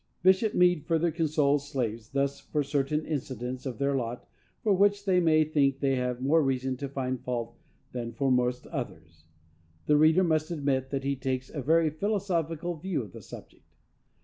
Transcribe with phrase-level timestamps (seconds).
[0.23, 4.27] Bishop Meade further consoles slaves thus for certain incidents of their lot,
[4.63, 7.55] for which they may think they have more reason to find fault
[7.91, 9.25] than for most others.
[9.85, 13.75] The reader must admit that he takes a very philosophical view of the subject.